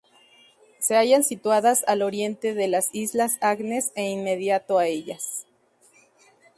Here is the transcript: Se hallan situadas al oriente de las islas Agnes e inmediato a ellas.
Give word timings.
Se 0.79 0.95
hallan 0.95 1.23
situadas 1.23 1.83
al 1.85 2.01
oriente 2.01 2.55
de 2.55 2.67
las 2.67 2.89
islas 2.91 3.33
Agnes 3.39 3.91
e 3.93 4.09
inmediato 4.09 4.79
a 4.79 4.87
ellas. 4.87 5.45